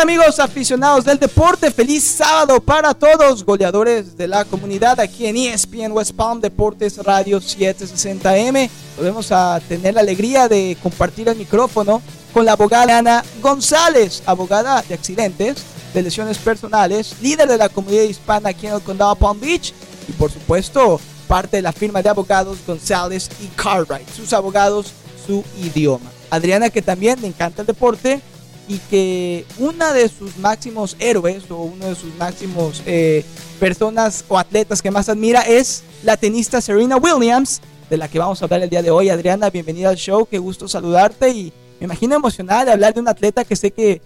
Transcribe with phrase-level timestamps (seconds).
[0.00, 1.70] amigos aficionados del deporte?
[1.70, 7.38] Feliz sábado para todos, goleadores de la comunidad aquí en ESPN West Palm Deportes Radio
[7.38, 8.70] 760M.
[8.96, 12.00] Podemos a tener la alegría de compartir el micrófono
[12.32, 15.58] con la abogada Ana González, abogada de accidentes,
[15.92, 19.74] de lesiones personales, líder de la comunidad hispana aquí en el condado Palm Beach
[20.08, 24.92] y por supuesto parte de la firma de abogados González y Cartwright, sus abogados,
[25.26, 26.10] su idioma.
[26.30, 28.22] Adriana que también le encanta el deporte
[28.70, 33.24] y que una de sus máximos héroes o uno de sus máximos eh,
[33.58, 38.40] personas o atletas que más admira es la tenista Serena Williams, de la que vamos
[38.40, 39.08] a hablar el día de hoy.
[39.08, 43.08] Adriana, bienvenida al show, qué gusto saludarte y me imagino emocionada de hablar de un
[43.08, 44.00] atleta que sé que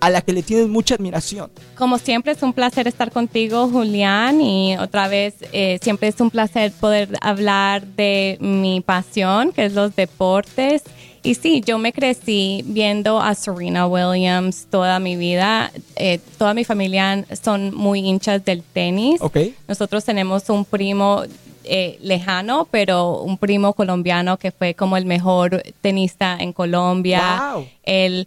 [0.00, 1.50] a la que le tienes mucha admiración.
[1.78, 6.28] Como siempre es un placer estar contigo, Julián, y otra vez eh, siempre es un
[6.28, 10.82] placer poder hablar de mi pasión, que es los deportes
[11.22, 15.70] y sí, yo me crecí viendo a Serena Williams toda mi vida.
[15.96, 19.20] Eh, toda mi familia son muy hinchas del tenis.
[19.20, 19.54] Okay.
[19.68, 21.22] Nosotros tenemos un primo
[21.64, 27.52] eh, lejano, pero un primo colombiano que fue como el mejor tenista en Colombia.
[27.54, 27.66] Wow.
[27.84, 28.26] Él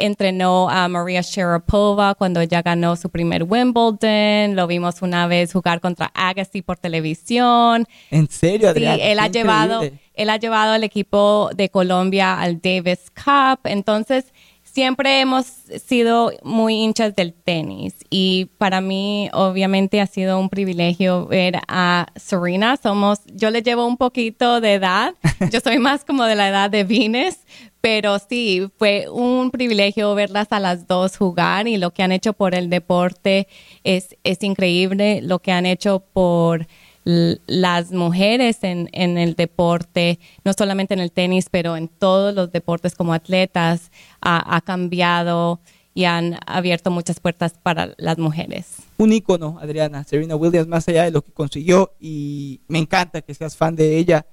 [0.00, 4.56] entrenó a Maria Sharapova cuando ella ganó su primer Wimbledon.
[4.56, 7.86] Lo vimos una vez jugar contra Agassi por televisión.
[8.10, 8.96] ¿En serio, Adriana?
[8.96, 9.82] Sí, él ha llevado
[10.20, 13.60] él ha llevado al equipo de Colombia al Davis Cup.
[13.64, 14.34] Entonces,
[14.72, 15.46] siempre hemos
[15.86, 22.06] sido muy hinchas del tenis y para mí obviamente ha sido un privilegio ver a
[22.16, 22.76] Serena.
[22.76, 25.14] Somos, yo le llevo un poquito de edad,
[25.50, 27.36] yo soy más como de la edad de Venus,
[27.80, 32.32] pero sí, fue un privilegio verlas a las dos jugar y lo que han hecho
[32.32, 33.48] por el deporte
[33.84, 36.66] es, es increíble, lo que han hecho por
[37.04, 42.94] las mujeres en, el deporte, no solamente en el tenis, pero en todos los deportes
[42.94, 43.90] como atletas,
[44.20, 45.60] ha, cambiado
[45.94, 48.76] y han abierto muchas puertas para las mujeres.
[48.98, 53.34] Un ícono, Adriana, Serena Williams, más allá de lo que consiguió, y me encanta que
[53.34, 54.26] seas fan de ella.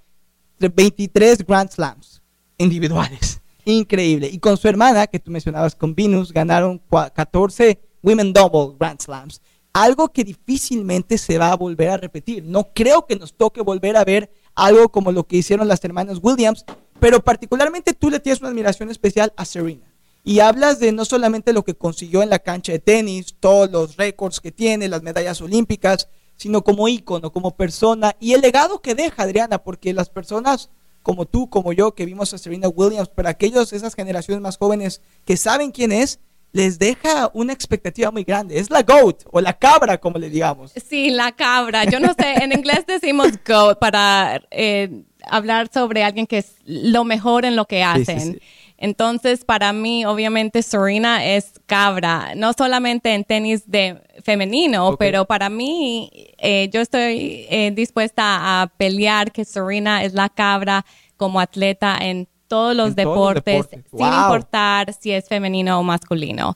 [0.60, 2.22] 23 Grand Slams
[2.58, 4.28] individuales, increíble.
[4.32, 9.42] Y con su hermana, que tú mencionabas con Venus, ganaron 14 Women Double Grand Slams
[9.84, 12.44] algo que difícilmente se va a volver a repetir.
[12.44, 16.18] No creo que nos toque volver a ver algo como lo que hicieron las hermanas
[16.20, 16.66] Williams,
[17.00, 19.94] pero particularmente tú le tienes una admiración especial a Serena.
[20.24, 23.98] Y hablas de no solamente lo que consiguió en la cancha de tenis, todos los
[23.98, 28.96] récords que tiene, las medallas olímpicas, sino como ícono, como persona y el legado que
[28.96, 30.72] deja Adriana, porque las personas
[31.04, 35.02] como tú, como yo, que vimos a Serena Williams, para aquellos, esas generaciones más jóvenes
[35.24, 36.20] que saben quién es,
[36.58, 38.58] les deja una expectativa muy grande.
[38.58, 40.72] Es la goat o la cabra, como le digamos.
[40.90, 41.86] Sí, la cabra.
[41.86, 47.04] Yo no sé, en inglés decimos goat para eh, hablar sobre alguien que es lo
[47.04, 48.42] mejor en lo que hacen.
[48.80, 55.50] Entonces, para mí, obviamente, Serena es cabra, no solamente en tenis de femenino, pero para
[55.50, 60.86] mí, eh, yo estoy eh, dispuesta a pelear que Serena es la cabra
[61.18, 66.56] como atleta en todos los, deportes, sin importar si es femenino o masculino.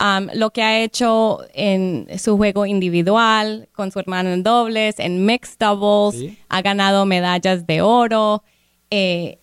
[0.00, 5.26] Um, lo que ha hecho en su juego individual, con su hermano en dobles, en
[5.26, 8.42] mixed doubles, ha ganado medallas de oro.
[8.90, 9.38] Eh,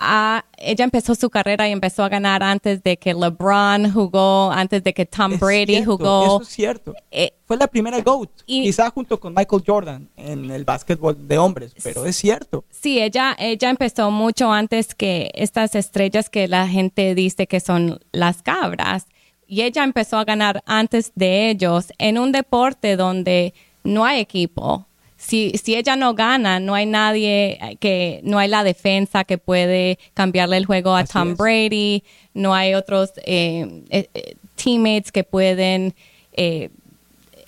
[0.00, 4.94] ella empezó su carrera y empezó a ganar antes de que LeBron jugó, antes de
[4.94, 6.24] que Tom Brady jugó.
[6.24, 6.94] Eso es cierto.
[7.10, 11.74] Eh, Fue la primera GOAT, quizá junto con Michael Jordan en el básquetbol de hombres,
[11.82, 12.64] pero es cierto.
[12.70, 18.00] Sí, ella, ella empezó mucho antes que estas estrellas que la gente dice que son
[18.12, 19.06] las cabras.
[19.50, 24.86] Y ella empezó a ganar antes de ellos en un deporte donde no hay equipo,
[25.18, 29.98] si, si ella no gana, no hay nadie que, no hay la defensa que puede
[30.14, 32.04] cambiarle el juego a Tom Brady,
[32.34, 35.92] no hay otros eh, eh, eh, teammates que pueden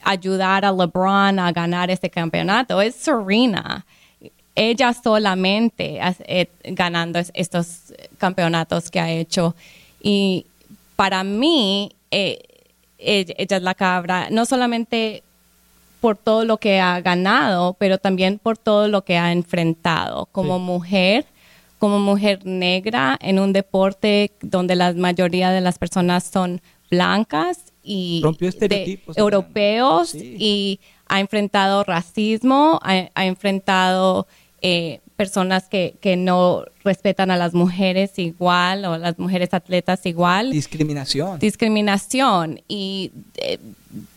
[0.02, 2.82] ayudar a LeBron a ganar este campeonato.
[2.82, 3.86] Es Serena.
[4.56, 6.00] Ella solamente
[6.64, 9.54] ganando estos campeonatos que ha hecho.
[10.02, 10.44] Y
[10.96, 15.22] para mí, ella es la cabra, no solamente
[16.00, 20.58] por todo lo que ha ganado, pero también por todo lo que ha enfrentado como
[20.58, 21.26] mujer,
[21.78, 26.60] como mujer negra en un deporte donde la mayoría de las personas son
[26.90, 28.22] blancas y
[29.16, 34.26] europeos y ha enfrentado racismo, ha, enfrentado
[34.62, 40.50] eh, personas que, que, no respetan a las mujeres igual o las mujeres atletas igual.
[40.50, 41.38] Discriminación.
[41.38, 42.62] Discriminación.
[42.68, 43.58] Y eh,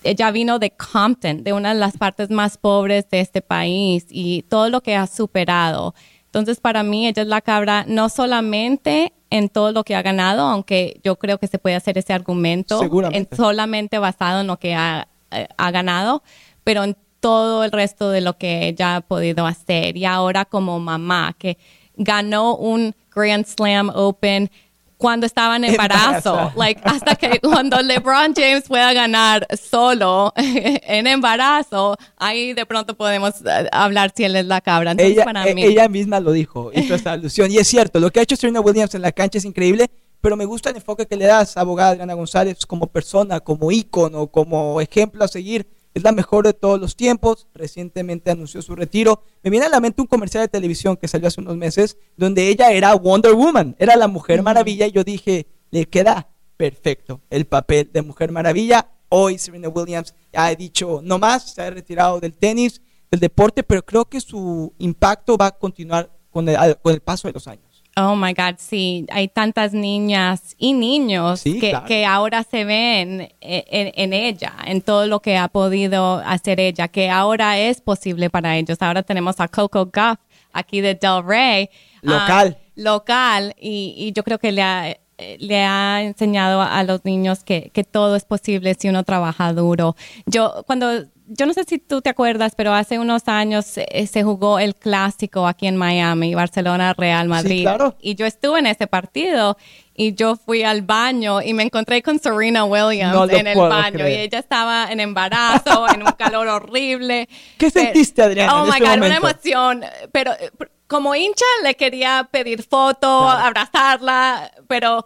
[0.06, 4.44] ella vino de Compton, de una de las partes más pobres de este país y
[4.44, 5.94] todo lo que ha superado.
[6.28, 10.44] Entonces, para mí, ella es la cabra no solamente en todo lo que ha ganado,
[10.44, 14.74] aunque yo creo que se puede hacer ese argumento en solamente basado en lo que
[14.74, 16.24] ha, eh, ha ganado,
[16.64, 19.96] pero en todo el resto de lo que ella ha podido hacer.
[19.96, 21.58] Y ahora como mamá, que
[21.96, 24.52] ganó un Grand Slam Open
[24.98, 31.96] cuando estaba en embarazo, like hasta que cuando LeBron James pueda ganar solo en embarazo,
[32.18, 34.92] ahí de pronto podemos eh, hablar si él es la cabra.
[34.92, 35.64] Entonces, ella, para e, mí...
[35.64, 37.50] ella misma lo dijo, hizo esta alusión.
[37.50, 39.90] Y es cierto, lo que ha hecho Serena Williams en la cancha es increíble,
[40.20, 44.28] pero me gusta el enfoque que le das, abogada Adriana González, como persona, como ícono,
[44.28, 47.48] como ejemplo a seguir es la mejor de todos los tiempos.
[47.54, 49.24] Recientemente anunció su retiro.
[49.44, 52.50] Me viene a la mente un comercial de televisión que salió hace unos meses donde
[52.50, 57.46] ella era Wonder Woman, era la Mujer Maravilla y yo dije, le queda perfecto el
[57.46, 58.90] papel de Mujer Maravilla.
[59.10, 62.82] Hoy Serena Williams ya ha dicho no más, se ha retirado del tenis,
[63.12, 67.48] del deporte, pero creo que su impacto va a continuar con el paso de los
[67.48, 67.73] años.
[67.96, 74.14] Oh my God, sí, hay tantas niñas y niños que, que, ahora se ven en,
[74.14, 78.80] ella, en todo lo que ha podido hacer ella, que ahora es posible para ellos.
[78.82, 80.18] Ahora tenemos a Coco Guff
[80.54, 81.70] aquí de Del Rey.
[81.98, 82.58] Ah, local.
[82.76, 84.98] local, y, y, yo creo que le ha,
[85.38, 89.96] le ha enseñado a los niños que, que todo es posible si uno trabaja duro.
[90.26, 91.06] Yo, cuando
[91.38, 94.76] yo no sé si tú te acuerdas, pero hace unos años eh, se jugó el
[94.76, 97.58] clásico aquí en Miami, Barcelona Real Madrid.
[97.58, 97.96] Sí, claro.
[98.00, 99.58] Y yo estuve en ese partido
[99.96, 104.14] y yo fui al baño y me encontré con Serena Williams en el baño y
[104.14, 107.28] ella estaba en embarazo, en un calor horrible.
[107.58, 108.62] ¿Qué sentiste, Adriana?
[108.62, 110.52] Oh my God, una emoción, pero eh,
[110.88, 115.06] como hincha le quería pedir foto, abrazarla, pero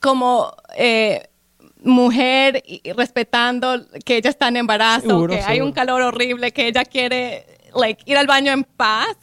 [0.00, 1.28] como eh,
[1.84, 6.84] mujer y respetando que ella está en embarazo, que hay un calor horrible, que ella
[6.84, 9.16] quiere like, ir al baño en paz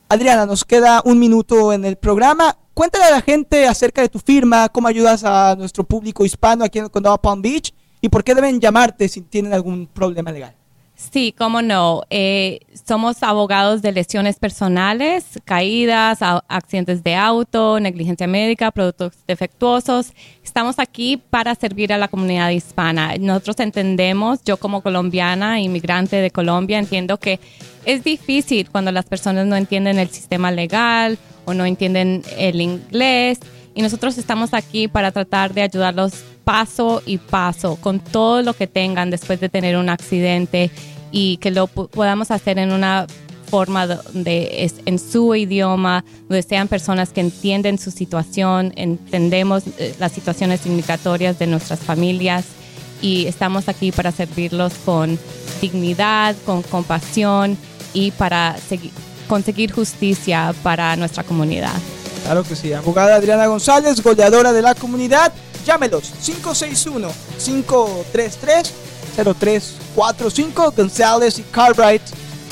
[0.08, 2.56] Adriana, nos queda un minuto en el programa.
[2.72, 6.78] Cuéntale a la gente acerca de tu firma, cómo ayudas a nuestro público hispano aquí
[6.78, 10.54] en el condado Palm Beach y por qué deben llamarte si tienen algún problema legal.
[10.98, 12.02] Sí, cómo no.
[12.10, 20.12] Eh, somos abogados de lesiones personales, caídas, accidentes de auto, negligencia médica, productos defectuosos.
[20.42, 23.14] Estamos aquí para servir a la comunidad hispana.
[23.16, 27.38] Nosotros entendemos, yo como colombiana, inmigrante de Colombia, entiendo que
[27.84, 33.38] es difícil cuando las personas no entienden el sistema legal o no entienden el inglés.
[33.72, 38.66] Y nosotros estamos aquí para tratar de ayudarlos paso y paso con todo lo que
[38.66, 40.70] tengan después de tener un accidente
[41.10, 43.06] y que lo podamos hacer en una
[43.48, 49.94] forma donde es en su idioma, donde sean personas que entienden su situación, entendemos eh,
[49.98, 52.44] las situaciones significatorias de nuestras familias
[53.00, 55.18] y estamos aquí para servirlos con
[55.60, 57.56] dignidad, con compasión
[57.94, 58.56] y para
[59.28, 61.74] conseguir justicia para nuestra comunidad.
[62.24, 62.72] Claro que sí.
[62.72, 65.32] Abogada Adriana González, goleadora de la comunidad.
[65.64, 66.12] Llámelos
[69.24, 70.74] 561-533-0345.
[70.76, 72.02] González y Cartwright,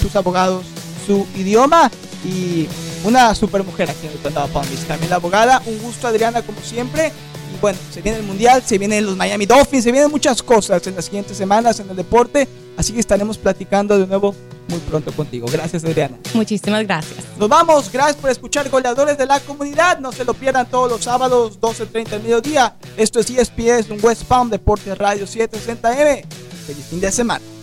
[0.01, 0.65] sus abogados,
[1.07, 1.91] su idioma
[2.25, 2.69] y
[3.05, 4.87] una super mujer aquí en el condado Palm Beach.
[4.87, 5.63] También la abogada.
[5.67, 7.13] Un gusto, Adriana, como siempre.
[7.55, 10.87] Y bueno, se viene el mundial, se vienen los Miami Dolphins, se vienen muchas cosas
[10.87, 12.49] en las siguientes semanas en el deporte.
[12.77, 14.35] Así que estaremos platicando de nuevo
[14.69, 15.47] muy pronto contigo.
[15.51, 16.19] Gracias, Adriana.
[16.35, 17.25] Muchísimas gracias.
[17.39, 17.91] Nos vamos.
[17.91, 20.01] Gracias por escuchar Goleadores de la Comunidad.
[20.01, 22.77] No se lo pierdan todos los sábados, 12.30 del mediodía.
[22.97, 26.46] Esto es ESPN, un West Palm Deportes Radio 760M.
[26.67, 27.56] Feliz fin de semana.